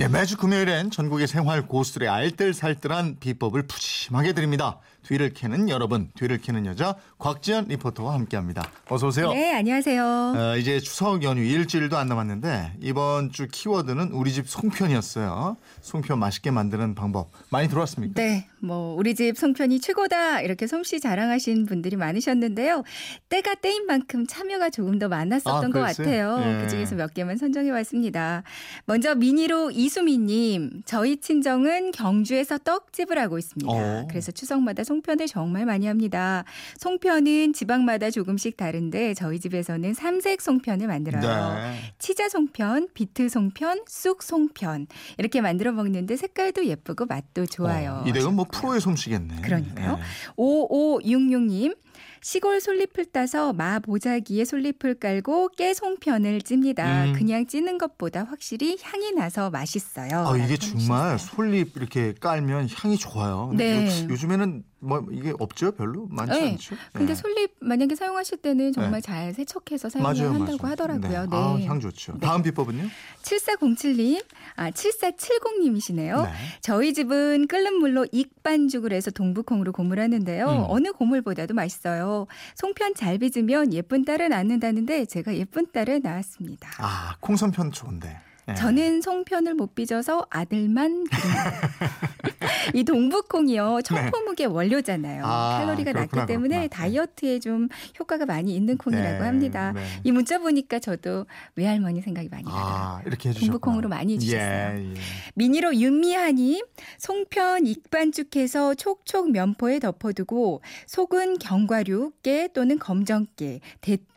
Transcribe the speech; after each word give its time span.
네, 0.00 0.08
매주 0.08 0.38
금요일엔 0.38 0.90
전국의 0.90 1.26
생활 1.26 1.66
고수들의 1.66 2.08
알뜰살뜰한 2.08 3.18
비법을 3.20 3.66
푸짐하게 3.66 4.32
드립니다. 4.32 4.78
뒤를 5.02 5.34
캐는 5.34 5.68
여러분, 5.68 6.08
뒤를 6.14 6.38
캐는 6.38 6.64
여자 6.64 6.94
곽지연 7.18 7.66
리포터와 7.68 8.14
함께합니다. 8.14 8.70
어서 8.88 9.08
오세요. 9.08 9.30
네, 9.32 9.54
안녕하세요. 9.54 10.02
어, 10.02 10.56
이제 10.56 10.80
추석 10.80 11.22
연휴 11.22 11.42
일주일도 11.42 11.98
안 11.98 12.08
남았는데 12.08 12.76
이번 12.80 13.30
주 13.30 13.46
키워드는 13.50 14.12
우리 14.12 14.32
집 14.32 14.48
송편이었어요. 14.48 15.58
송편 15.82 16.18
맛있게 16.18 16.50
만드는 16.50 16.94
방법 16.94 17.30
많이 17.50 17.68
들어왔습니까? 17.68 18.14
네, 18.22 18.46
뭐 18.60 18.94
우리 18.94 19.14
집 19.14 19.36
송편이 19.36 19.80
최고다 19.80 20.40
이렇게 20.40 20.66
솜씨 20.66 21.00
자랑하신 21.00 21.66
분들이 21.66 21.96
많으셨는데요. 21.96 22.84
때가 23.28 23.56
때인 23.56 23.84
만큼 23.84 24.26
참여가 24.26 24.70
조금 24.70 24.98
더 24.98 25.08
많았었던 25.08 25.64
아, 25.64 25.68
것? 25.68 25.80
같아요. 25.80 26.42
예. 26.42 26.62
그 26.62 26.70
중에서 26.70 26.94
몇 26.94 27.12
개만 27.12 27.36
선정해 27.36 27.70
왔습니다. 27.70 28.44
먼저 28.86 29.14
미니로 29.14 29.70
이 29.72 29.89
수미님, 29.90 30.82
저희 30.86 31.18
친정은 31.18 31.90
경주에서 31.90 32.58
떡집을 32.58 33.18
하고 33.18 33.38
있습니다. 33.38 33.70
어. 33.70 34.06
그래서 34.08 34.30
추석마다 34.32 34.84
송편을 34.84 35.26
정말 35.26 35.66
많이 35.66 35.86
합니다. 35.86 36.44
송편은 36.78 37.52
지방마다 37.52 38.10
조금씩 38.10 38.56
다른데 38.56 39.14
저희 39.14 39.40
집에서는 39.40 39.92
삼색 39.92 40.40
송편을 40.40 40.86
만들어요. 40.86 41.54
네. 41.54 41.74
치자 41.98 42.28
송편, 42.28 42.88
비트 42.94 43.28
송편, 43.28 43.82
쑥 43.86 44.22
송편 44.22 44.86
이렇게 45.18 45.40
만들어 45.40 45.72
먹는데 45.72 46.16
색깔도 46.16 46.66
예쁘고 46.66 47.06
맛도 47.06 47.44
좋아요. 47.44 48.02
어, 48.04 48.08
이댁은 48.08 48.34
뭐 48.34 48.46
프로의 48.50 48.80
솜씨겠네. 48.80 49.42
그러니까요. 49.42 49.98
예. 49.98 50.32
5566님. 50.36 51.76
시골 52.22 52.60
솔잎을 52.60 53.06
따서 53.06 53.52
마 53.52 53.78
보자기에 53.78 54.44
솔잎을 54.44 54.94
깔고 54.96 55.48
깨 55.56 55.72
송편을 55.72 56.42
찝니다. 56.42 57.04
음. 57.06 57.12
그냥 57.14 57.46
찌는 57.46 57.78
것보다 57.78 58.24
확실히 58.24 58.76
향이 58.82 59.12
나서 59.12 59.50
맛있어요. 59.50 60.26
아, 60.26 60.36
이게 60.36 60.56
정말. 60.56 61.18
솔잎 61.18 61.76
이렇게 61.76 62.12
깔면 62.12 62.68
향이 62.74 62.98
좋아요. 62.98 63.52
네. 63.56 63.86
요, 63.86 64.08
요즘에는 64.10 64.64
뭐 64.80 65.06
이게 65.12 65.32
없죠? 65.38 65.72
별로 65.72 66.06
많지 66.10 66.40
네. 66.40 66.50
않죠? 66.52 66.74
근데 66.92 67.12
예. 67.12 67.14
솔잎 67.14 67.52
만약에 67.60 67.94
사용하실 67.94 68.38
때는 68.38 68.72
정말 68.72 69.02
잘 69.02 69.32
세척해서 69.34 69.90
사용을 69.90 70.14
맞아요, 70.14 70.32
한다고 70.32 70.58
맞아요. 70.62 70.72
하더라고요. 70.72 71.26
네. 71.26 71.36
아, 71.36 71.68
향 71.68 71.80
좋죠. 71.80 72.14
네. 72.14 72.20
다음 72.20 72.42
비법은요? 72.42 72.84
7407님, 73.22 74.24
아, 74.56 74.70
7470님이시네요. 74.70 76.24
네. 76.24 76.32
저희 76.62 76.94
집은 76.94 77.46
끓는 77.46 77.74
물로 77.74 78.06
익반죽을 78.10 78.92
해서 78.92 79.10
동북콩으로 79.10 79.72
고물하는데요. 79.72 80.46
음. 80.46 80.64
어느 80.68 80.92
고물보다도 80.92 81.54
맛있어요. 81.54 82.26
송편 82.54 82.94
잘 82.94 83.18
빚으면 83.18 83.72
예쁜 83.74 84.04
딸을 84.04 84.30
낳는다는데 84.30 85.04
제가 85.04 85.34
예쁜 85.36 85.66
딸을 85.70 86.00
낳았습니다. 86.02 86.70
아, 86.78 87.16
콩선편 87.20 87.72
좋은데. 87.72 88.16
예. 88.50 88.54
저는 88.54 89.00
송편을 89.00 89.54
못 89.54 89.74
빚어서 89.74 90.26
아들만. 90.30 91.04
이 92.74 92.84
동북콩이요 92.84 93.80
청포묵의 93.84 94.46
원료잖아요. 94.46 95.16
네. 95.16 95.22
아, 95.24 95.58
칼로리가 95.58 95.92
그렇구나, 95.92 96.22
낮기 96.22 96.32
때문에 96.32 96.48
그렇구나. 96.48 96.60
네. 96.60 96.68
다이어트에 96.68 97.38
좀 97.40 97.68
효과가 97.98 98.26
많이 98.26 98.54
있는 98.54 98.76
콩이라고 98.76 99.18
네, 99.18 99.24
합니다. 99.24 99.72
네. 99.72 99.84
이 100.04 100.12
문자 100.12 100.38
보니까 100.38 100.78
저도 100.78 101.26
외할머니 101.56 102.00
생각이 102.00 102.28
많이 102.28 102.44
나요. 102.44 102.54
아, 102.54 103.02
이렇게 103.06 103.30
해주셨구나. 103.30 103.52
동북콩으로 103.52 103.88
많이 103.88 104.14
해주셨어요. 104.14 104.78
예, 104.78 104.90
예. 104.90 104.94
미니로 105.34 105.74
윤미하님 105.76 106.64
송편 106.98 107.66
익반죽해서 107.66 108.74
촉촉 108.74 109.30
면포에 109.32 109.78
덮어두고 109.78 110.62
속은 110.86 111.38
견과류 111.38 112.12
깨 112.22 112.48
또는 112.52 112.78
검정깨 112.78 113.60
대추 113.80 114.09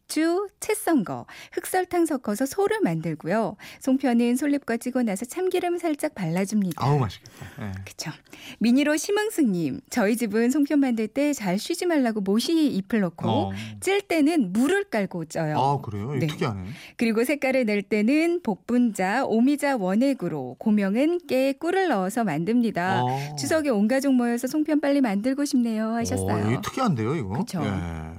채 0.59 0.73
썬 0.73 1.03
거, 1.03 1.25
흑설탕 1.53 2.05
섞어서 2.05 2.45
소를 2.45 2.79
만들고요. 2.81 3.55
송편은 3.79 4.35
솔잎과 4.35 4.77
찌고 4.77 5.03
나서 5.03 5.25
참기름 5.25 5.77
살짝 5.77 6.13
발라줍니다. 6.15 6.83
아우 6.85 6.99
맛있겠다. 6.99 7.45
예. 7.61 7.71
그쵸. 7.85 8.11
미니로 8.59 8.97
심흥승님, 8.97 9.79
저희 9.89 10.15
집은 10.17 10.49
송편 10.51 10.79
만들 10.79 11.07
때 11.07 11.33
잘 11.33 11.57
쉬지 11.57 11.85
말라고 11.85 12.21
모시 12.21 12.67
잎을 12.67 12.99
넣고 13.01 13.27
어. 13.29 13.51
찔 13.79 14.01
때는 14.01 14.51
물을 14.53 14.83
깔고 14.85 15.25
쪄요. 15.25 15.57
아 15.57 15.81
그래요? 15.81 16.13
네. 16.13 16.27
특이하네. 16.27 16.63
그리고 16.97 17.23
색깔을 17.23 17.65
낼 17.65 17.81
때는 17.81 18.41
복분자, 18.43 19.25
오미자 19.25 19.77
원액으로 19.77 20.57
고명은 20.59 21.19
깨에 21.27 21.53
꿀을 21.53 21.87
넣어서 21.87 22.23
만듭니다. 22.23 23.03
어. 23.03 23.35
추석에 23.37 23.69
온 23.69 23.87
가족 23.87 24.13
모여서 24.13 24.47
송편 24.47 24.79
빨리 24.81 25.01
만들고 25.01 25.45
싶네요 25.45 25.89
어, 25.89 25.93
하셨어요. 25.95 26.51
이거 26.51 26.61
특이한데요, 26.61 27.15
이거. 27.15 27.29
그쵸. 27.39 27.61
예. 27.63 27.71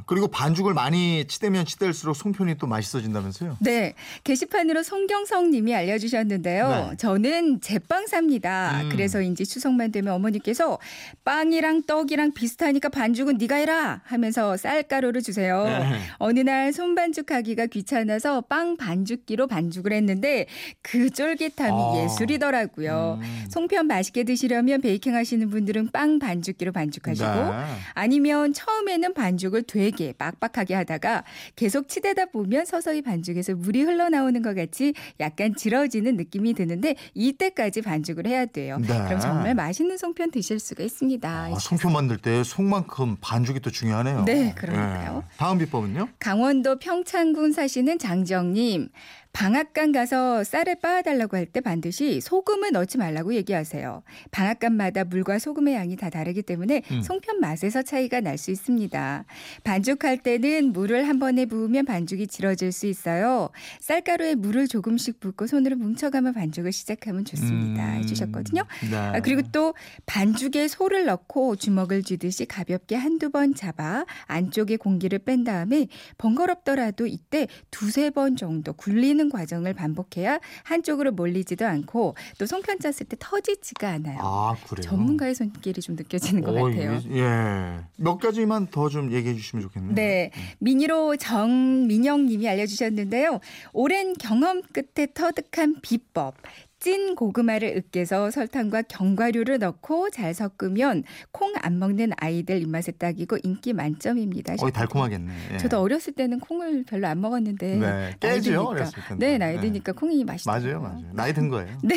그리고 0.07 0.29
반죽을 0.29 0.75
많이 0.75 1.27
치대면 1.27 1.65
치 1.67 1.79
댈수록 1.85 2.17
송편이 2.17 2.57
또 2.57 2.67
맛있어진다면서요? 2.67 3.59
네, 3.61 3.95
게시판으로 4.25 4.83
송경성 4.83 5.51
님이 5.51 5.75
알려주셨는데요. 5.75 6.69
네. 6.91 6.97
저는 6.97 7.61
제빵 7.61 8.07
삽니다. 8.07 8.81
음. 8.83 8.89
그래서인지 8.89 9.45
추석만 9.45 9.93
되면 9.93 10.15
어머니께서 10.15 10.79
빵이랑 11.25 11.83
떡이랑 11.83 12.33
비슷하니까 12.33 12.89
반죽은 12.89 13.39
네가 13.39 13.57
해라 13.57 14.01
하면서 14.05 14.57
쌀가루를 14.57 15.23
주세요. 15.23 15.65
네. 15.65 16.01
어느 16.19 16.41
날 16.41 16.73
손반죽하기가 16.73 17.67
귀찮아서 17.67 18.41
빵 18.43 18.77
반죽기로 18.77 19.47
반죽을 19.47 19.93
했는데 19.93 20.47
그 20.83 21.11
쫄깃함이 21.11 21.73
아. 21.73 22.03
예술이더라고요. 22.05 23.19
음. 23.21 23.45
송편 23.51 23.87
맛있게 23.87 24.25
드시려면 24.25 24.81
베이킹 24.81 25.15
하시는 25.15 25.49
분들은 25.51 25.91
빵 25.93 26.19
반죽기로 26.19 26.73
반죽하시고 26.73 27.29
네. 27.29 27.65
아니면 27.93 28.53
처음에는 28.53 29.15
반죽을 29.15 29.65
되게 29.65 30.13
빡빡하게 30.13 30.75
하다가 30.75 31.25
계속 31.65 31.89
치대다 31.89 32.27
보면 32.27 32.67
서서히 32.67 33.01
반죽에서 33.01 33.55
물이 33.55 33.85
흘러나오는 33.85 34.43
것 34.43 34.55
같이 34.55 34.93
약간 35.19 35.55
질어지는 35.55 36.15
느낌이 36.19 36.53
드는데 36.53 36.95
이때까지 37.15 37.81
반죽을 37.81 38.27
해야 38.27 38.45
돼요. 38.45 38.77
네. 38.79 38.87
그럼 38.87 39.19
정말 39.19 39.55
맛있는 39.55 39.97
송편 39.97 40.31
드실 40.31 40.59
수가 40.59 40.85
있습니다. 40.85 41.27
아, 41.27 41.59
송편 41.59 41.91
만들 41.91 42.19
때 42.19 42.45
속만큼 42.45 43.17
반죽이 43.23 43.61
또 43.61 43.71
중요하네요. 43.71 44.27
네, 44.27 44.53
그러니까요. 44.55 45.23
예. 45.25 45.37
다음 45.39 45.57
비법은요? 45.57 46.11
강원도 46.19 46.79
평창군 46.79 47.53
사시는 47.53 47.99
장정님. 47.99 48.91
방앗간 49.35 49.91
가서 49.93 50.45
쌀을 50.45 50.77
빻아달라고 50.77 51.37
할 51.37 51.45
때 51.47 51.61
반드시 51.61 52.21
소금을 52.21 52.71
넣지 52.73 52.99
말라고 52.99 53.35
얘기하세요. 53.35 54.03
방앗간마다 54.31 55.05
물과 55.05 55.39
소금의 55.39 55.75
양이 55.75 55.97
다 55.97 56.09
다르기 56.09 56.43
때문에 56.43 56.83
음. 56.91 57.03
송편 57.03 57.41
맛에서 57.41 57.83
차이가 57.83 58.21
날 58.21 58.39
수 58.39 58.51
있습니다. 58.51 59.25
반죽할 59.63 60.19
때는 60.19 60.73
물을 60.73 61.07
한 61.09 61.19
번에 61.19 61.47
부으면 61.47 61.85
반죽이 61.85 62.27
질어질 62.27 62.73
수 62.73 62.87
있어요. 62.87 63.51
쌀가루에 63.81 64.35
물을 64.35 64.67
조금씩 64.69 65.21
붓고 65.21 65.47
손으로 65.47 65.77
뭉쳐가며 65.77 66.33
반죽을 66.33 66.73
시작하면 66.73 67.25
좋습니다. 67.25 67.85
음. 67.93 67.95
해주셨거든요. 67.99 68.63
네. 68.91 68.97
아, 68.97 69.21
그리고 69.21 69.43
또 69.53 69.75
반죽에 70.07 70.67
소를 70.69 71.05
넣고 71.07 71.57
주먹을 71.57 72.03
쥐듯이 72.03 72.47
가볍게 72.47 72.97
한두 72.97 73.31
번 73.31 73.55
잡아 73.55 74.05
안쪽에 74.27 74.77
공기를 74.77 75.19
뺀 75.21 75.45
다음에 75.45 75.87
번거롭더라도 76.19 77.07
이때 77.07 77.47
두세 77.71 78.11
번 78.11 78.37
정도 78.37 78.73
굴리 78.73 79.11
는 79.25 79.31
과정을 79.31 79.75
반복해야 79.75 80.39
한쪽으로 80.65 81.13
몰리지도 81.13 81.67
않고 81.67 82.15
또 82.39 82.47
송편 82.47 82.79
짰을 82.79 83.07
때 83.09 83.17
터지지가 83.19 83.89
않아요. 83.89 84.19
아, 84.21 84.55
그래요? 84.69 84.83
전문가의 84.83 85.35
손길이 85.35 85.81
좀 85.81 85.97
느껴지는 85.97 86.43
것 86.43 86.51
어, 86.57 86.65
같아요. 86.65 87.01
예. 87.11 87.81
몇 87.97 88.19
가지만 88.19 88.67
더 88.69 88.89
좀 88.89 89.11
얘기해 89.13 89.35
주시면 89.35 89.63
좋겠네요. 89.63 89.95
네. 89.95 90.31
미니로 90.59 91.17
정민영 91.17 92.27
님이 92.27 92.49
알려주셨는데요. 92.49 93.41
오랜 93.73 94.13
경험 94.15 94.63
끝에 94.73 95.09
터득한 95.13 95.77
비법. 95.83 96.35
찐 96.85 97.15
고구마를 97.15 97.79
으깨서 97.79 98.31
설탕과 98.31 98.83
견과류를 98.83 99.59
넣고 99.59 100.11
잘 100.11 100.35
섞으면 100.35 101.03
콩 101.33 101.55
안 101.63 101.79
먹는 101.79 102.11
아이들 102.19 102.61
입맛에 102.61 102.93
딱이고 102.93 103.39
인기 103.43 103.73
만점입니다. 103.73 104.57
거의 104.57 104.71
달콤하겠네. 104.71 105.33
예. 105.55 105.57
저도 105.57 105.81
어렸을 105.81 106.13
때는 106.13 106.41
콩을 106.41 106.85
별로 106.87 107.07
안 107.07 107.23
먹었는데 107.23 107.77
네. 107.77 108.15
깨지요. 108.21 108.61
어렸을. 108.65 108.93
네, 109.17 109.39
나이 109.39 109.55
네. 109.55 109.63
드니까 109.63 109.93
콩이 109.93 110.25
맛있어요. 110.25 110.61
맞아요, 110.61 110.81
맞아요. 110.83 111.11
나이 111.15 111.33
든 111.33 111.49
거예요. 111.49 111.75
네. 111.83 111.97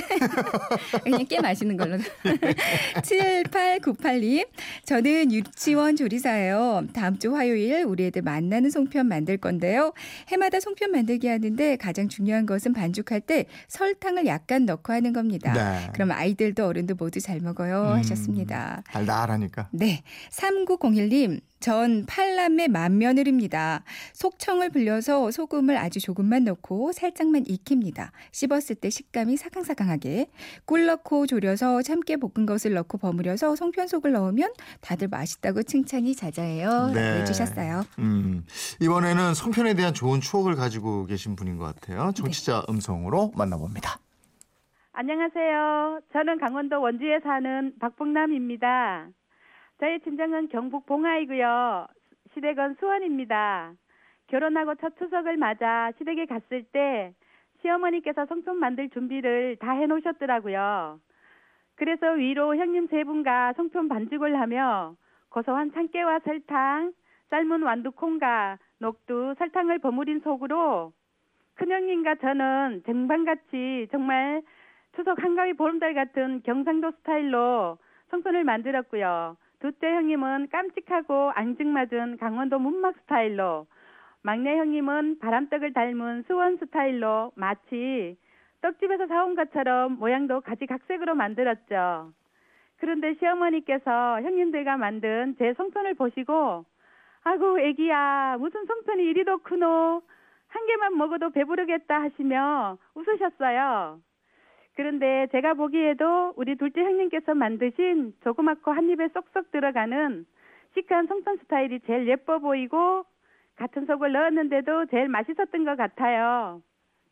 그냥 1.03 1.25
꽤 1.27 1.41
맛있는 1.41 1.75
걸로. 1.75 1.97
7898님. 3.03 4.47
저는 4.85 5.33
유치원 5.33 5.97
조리사예요. 5.97 6.83
다음 6.94 7.19
주 7.19 7.35
화요일 7.35 7.83
우리 7.83 8.06
애들 8.06 8.21
만나는 8.21 8.69
송편 8.69 9.07
만들 9.07 9.35
건데요. 9.38 9.91
해마다 10.29 10.62
송편 10.62 10.91
만들기 10.91 11.27
하는데 11.27 11.75
가장 11.75 12.07
중요한 12.07 12.45
것은 12.45 12.71
반죽할 12.71 13.19
때 13.19 13.47
설탕을 13.67 14.27
약간 14.27 14.65
넣고 14.65 14.76
넣고 14.77 14.94
하는 14.94 15.13
겁니다. 15.13 15.53
네. 15.53 15.91
그럼 15.94 16.12
아이들도 16.12 16.65
어른도 16.65 16.95
모두 16.95 17.19
잘 17.19 17.39
먹어요 17.39 17.91
음, 17.91 17.97
하셨습니다. 17.97 18.83
달달하니까. 18.91 19.69
네. 19.71 20.03
3901님, 20.31 21.41
전 21.59 22.06
팔남매 22.06 22.68
맏며느리입니다. 22.68 23.83
속청을 24.13 24.69
불려서 24.69 25.31
소금을 25.31 25.77
아주 25.77 26.00
조금만 26.00 26.44
넣고 26.44 26.91
살짝만 26.94 27.45
익힙니다. 27.47 28.12
씹었을 28.31 28.75
때 28.75 28.89
식감이 28.89 29.38
사강사강하게. 29.38 30.27
꿀 30.65 30.85
넣고 30.85 31.25
졸여서 31.25 31.81
참깨 31.81 32.18
볶은 32.18 32.45
것을 32.45 32.74
넣고 32.74 33.00
버무려서 33.00 33.56
송편속을 33.56 34.12
넣으면 34.12 34.53
다들 34.81 35.07
맛있다고 35.07 35.63
칭찬이 35.63 36.15
자자해요. 36.15 36.91
네. 36.94 37.21
해주셨어요. 37.21 37.85
음, 38.00 38.45
이번에는 38.81 39.33
송편에 39.33 39.74
대한 39.74 39.94
좋은 39.94 40.21
추억을 40.21 40.56
가지고 40.56 41.06
계신 41.06 41.35
분인 41.35 41.57
것 41.57 41.65
같아요. 41.65 42.12
정치자 42.15 42.65
음성으로 42.69 43.31
만나봅니다. 43.35 44.00
안녕하세요. 44.99 45.99
저는 46.11 46.39
강원도 46.39 46.81
원주에 46.81 47.19
사는 47.19 47.71
박봉남입니다. 47.79 49.09
저의 49.79 49.99
친정은 49.99 50.47
경북 50.49 50.88
봉화이고요. 50.88 51.85
시댁은 52.33 52.77
수원입니다. 52.79 53.73
결혼하고 54.25 54.73
첫 54.81 54.97
추석을 54.97 55.38
맞아 55.38 55.91
시댁에 55.99 56.25
갔을 56.25 56.63
때 56.63 57.13
시어머니께서 57.61 58.25
송편 58.25 58.57
만들 58.57 58.89
준비를 58.89 59.57
다 59.57 59.73
해놓으셨더라고요. 59.73 61.00
그래서 61.75 62.13
위로 62.13 62.55
형님 62.55 62.88
세 62.88 63.03
분과 63.03 63.53
송편 63.53 63.89
반죽을 63.89 64.39
하며 64.39 64.95
고소한 65.29 65.73
참깨와 65.73 66.21
설탕, 66.25 66.91
삶은 67.29 67.61
완두콩과 67.61 68.57
녹두, 68.79 69.35
설탕을 69.38 69.77
버무린 69.77 70.21
속으로 70.21 70.91
큰형님과 71.53 72.15
저는 72.15 72.81
쟁반같이 72.88 73.89
정말 73.91 74.41
추석 74.97 75.23
한가위 75.23 75.53
보름달 75.53 75.94
같은 75.94 76.41
경상도 76.41 76.89
스타일로 76.89 77.77
송편을 78.09 78.44
만들었고요. 78.44 79.38
둘째 79.59 79.94
형님은 79.94 80.49
깜찍하고 80.51 81.31
앙증맞은 81.35 82.17
강원도 82.17 82.57
문막 82.57 82.95
스타일로, 83.01 83.67
막내 84.23 84.57
형님은 84.57 85.19
바람떡을 85.19 85.73
닮은 85.73 86.23
수원 86.23 86.57
스타일로 86.57 87.31
마치 87.35 88.17
떡집에서 88.61 89.05
사온 89.05 89.35
것처럼 89.35 89.99
모양도 89.99 90.41
가지각색으로 90.41 91.13
만들었죠. 91.13 92.11
그런데 92.77 93.13
시어머니께서 93.19 94.21
형님들과 94.23 94.77
만든 94.77 95.35
제 95.38 95.53
송편을 95.53 95.93
보시고 95.93 96.65
아구 97.23 97.59
애기야 97.59 98.38
무슨 98.39 98.65
송편이 98.65 99.03
이리도 99.03 99.39
크노 99.43 100.01
한 100.47 100.65
개만 100.65 100.97
먹어도 100.97 101.29
배부르겠다 101.29 102.01
하시며 102.01 102.79
웃으셨어요. 102.95 104.00
그런데 104.77 105.25
제가 105.31 105.56
보기에도 105.56 106.33
우리 106.35 106.56
둘째 106.56 106.81
형님께서 106.81 107.33
만드신 107.33 108.13
조그맣고 108.24 108.71
한 108.71 108.88
입에 108.91 109.07
쏙쏙 109.07 109.51
들어가는 109.51 110.24
시크한 110.75 111.07
송편 111.07 111.38
스타일이 111.38 111.79
제일 111.88 112.07
예뻐 112.07 112.38
보이고 112.38 113.03
같은 113.56 113.88
속을 113.88 114.12
넣었는데도 114.12 114.85
제일 114.85 115.07
맛있었던 115.07 115.65
것 115.65 115.75
같아요. 115.77 116.62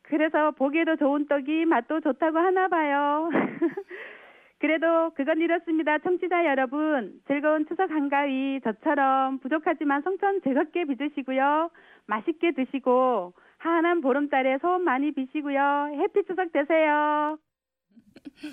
그래서 0.03 0.51
보기에도 0.51 0.95
좋은 0.95 1.25
떡이 1.25 1.65
맛도 1.65 2.01
좋다고 2.01 2.37
하나 2.37 2.67
봐요. 2.67 3.31
그래도 4.59 5.09
그건 5.15 5.41
이렇습니다. 5.41 5.97
청취자 5.97 6.45
여러분, 6.45 7.19
즐거운 7.25 7.65
추석 7.65 7.89
한가위 7.89 8.61
저처럼 8.63 9.39
부족하지만 9.39 10.03
송편 10.03 10.41
즐겁게 10.43 10.85
빚으시고요. 10.85 11.71
맛있게 12.05 12.51
드시고 12.51 13.33
한한 13.57 14.01
보름달에 14.01 14.59
소원 14.59 14.83
많이 14.83 15.11
비시고요. 15.11 15.97
해피 15.99 16.25
추석 16.25 16.51
되세요. 16.51 17.39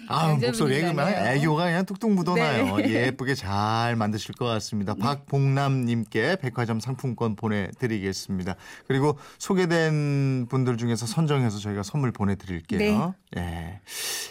아, 0.09 0.27
완전 0.29 0.49
목소리에 0.51 0.83
그만. 0.83 1.13
애교가 1.13 1.65
그냥 1.65 1.87
뚝뚝 1.87 2.13
묻어나요. 2.13 2.77
네. 2.77 2.91
예쁘게 3.07 3.35
잘 3.35 3.97
만드실 3.97 4.35
것 4.35 4.45
같습니다. 4.47 4.95
박봉남님께 4.95 6.37
백화점 6.37 6.81
상품권 6.81 7.37
보내드리겠습니다. 7.37 8.57
그리고 8.87 9.19
소개된 9.39 10.47
분들 10.49 10.77
중에서 10.77 11.07
선정해서 11.07 11.59
저희가 11.59 11.83
선물 11.83 12.13
보내드릴게요. 12.13 13.15
예. 13.37 13.81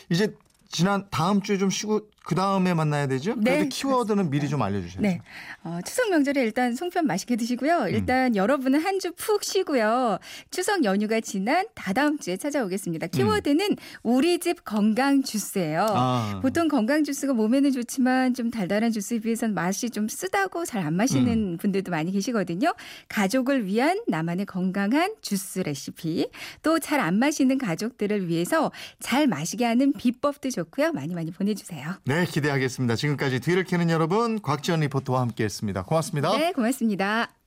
이제 0.10 0.33
지난 0.69 1.07
다음 1.12 1.42
주에 1.42 1.57
좀 1.57 1.69
쉬고 1.69 2.10
그 2.23 2.35
다음에 2.35 2.73
만나야 2.75 3.07
되죠? 3.07 3.33
네, 3.38 3.68
키워드는 3.68 4.29
미리 4.29 4.47
좀 4.47 4.62
알려주셔야죠. 4.62 5.01
네. 5.01 5.21
어, 5.63 5.79
추석 5.85 6.09
명절에 6.12 6.41
일단 6.44 6.75
송편 6.75 7.07
맛있게 7.07 7.35
음. 7.35 7.38
드시고요. 7.38 7.88
일단 7.89 8.35
여러분은 8.35 8.79
한 8.79 9.00
주 9.00 9.12
푹 9.13 9.44
쉬고요. 9.44 10.19
추석 10.51 10.83
연휴가 10.83 11.19
지난 11.19 11.65
다다음 11.73 12.19
주에 12.19 12.38
찾아오겠습니다. 12.38 13.07
키워드는 13.07 13.75
우리 14.03 14.38
집 14.39 14.63
건강 14.63 15.23
주스예요. 15.23 15.81
음. 15.81 15.95
아. 15.95 16.39
보통 16.44 16.68
건강 16.68 17.03
주스가 17.03 17.33
몸에는 17.33 17.71
좋지만 17.71 18.35
좀 18.35 18.51
달달한 18.51 18.91
주스에 18.91 19.19
비해서는 19.19 19.56
맛이 19.56 19.89
좀 19.89 20.07
쓰다고 20.07 20.65
잘 20.65 20.81
안 20.81 20.94
마시는 20.95 21.53
음. 21.53 21.57
분들도 21.57 21.89
많이 21.91 22.12
계시거든요. 22.12 22.73
가족을 23.07 23.65
위한 23.65 24.01
나만의 24.07 24.45
건강한 24.45 25.15
주스 25.21 25.59
레시피 25.59 26.29
또 26.63 26.77
잘 26.79 27.00
안 27.00 27.18
마시는 27.18 27.57
가족들을 27.57 28.27
위해서 28.27 28.71
잘 29.00 29.25
마시게 29.27 29.65
하는 29.65 29.94
비법도 29.94 30.50
좋고요. 30.51 30.91
많이 30.94 31.15
많이 31.15 31.31
보내주세요. 31.31 31.95
네, 32.12 32.25
기대하겠습니다. 32.25 32.98
지금까지 32.98 33.40
뒤를 33.40 33.63
캐는 33.63 33.90
여러분 33.90 34.42
곽지연 34.42 34.81
리포터와 34.81 35.22
함께했습니다. 35.22 35.84
고맙습니다. 35.84 36.38
네, 36.38 36.52
고맙습니다. 36.52 37.41